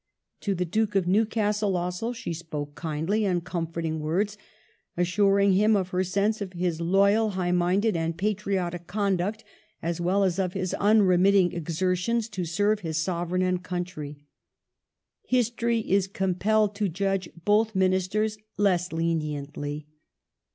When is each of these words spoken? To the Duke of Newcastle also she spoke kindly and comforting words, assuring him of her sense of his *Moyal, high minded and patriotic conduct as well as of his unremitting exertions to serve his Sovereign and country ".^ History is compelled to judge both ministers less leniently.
To 0.39 0.55
the 0.55 0.65
Duke 0.65 0.95
of 0.95 1.07
Newcastle 1.07 1.77
also 1.77 2.11
she 2.11 2.33
spoke 2.33 2.73
kindly 2.73 3.23
and 3.23 3.43
comforting 3.43 3.99
words, 3.99 4.35
assuring 4.97 5.53
him 5.53 5.75
of 5.75 5.89
her 5.89 6.03
sense 6.03 6.41
of 6.41 6.53
his 6.53 6.79
*Moyal, 6.81 7.33
high 7.33 7.51
minded 7.51 7.95
and 7.95 8.17
patriotic 8.17 8.87
conduct 8.87 9.43
as 9.79 10.01
well 10.01 10.23
as 10.23 10.39
of 10.39 10.53
his 10.53 10.73
unremitting 10.73 11.51
exertions 11.51 12.29
to 12.29 12.45
serve 12.45 12.79
his 12.79 12.97
Sovereign 12.97 13.43
and 13.43 13.61
country 13.61 14.17
".^ 14.19 14.23
History 15.27 15.81
is 15.81 16.07
compelled 16.07 16.73
to 16.77 16.89
judge 16.89 17.29
both 17.45 17.75
ministers 17.75 18.39
less 18.57 18.91
leniently. 18.91 19.85